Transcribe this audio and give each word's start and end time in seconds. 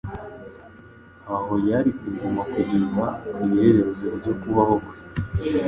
aho 1.35 1.53
yari 1.69 1.91
kuguma 1.99 2.41
kugeza 2.53 3.03
ku 3.33 3.39
iherezo 3.47 4.05
ryo 4.17 4.33
kubaho 4.41 4.75
kwe. 4.85 4.95